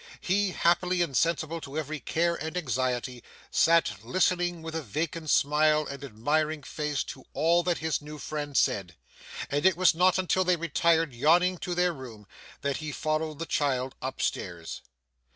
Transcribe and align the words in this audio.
He, 0.19 0.49
happily 0.53 1.03
insensible 1.03 1.61
to 1.61 1.77
every 1.77 1.99
care 1.99 2.33
and 2.33 2.57
anxiety, 2.57 3.23
sat 3.51 4.03
listening 4.03 4.63
with 4.63 4.73
a 4.73 4.81
vacant 4.81 5.29
smile 5.29 5.85
and 5.85 6.03
admiring 6.03 6.63
face 6.63 7.03
to 7.03 7.27
all 7.33 7.61
that 7.61 7.77
his 7.77 8.01
new 8.01 8.17
friend 8.17 8.57
said; 8.57 8.95
and 9.51 9.63
it 9.63 9.77
was 9.77 9.93
not 9.93 10.17
until 10.17 10.43
they 10.43 10.55
retired 10.55 11.13
yawning 11.13 11.59
to 11.59 11.75
their 11.75 11.93
room, 11.93 12.25
that 12.61 12.77
he 12.77 12.91
followed 12.91 13.37
the 13.37 13.45
child 13.45 13.93
up 14.01 14.23
stairs. 14.23 14.81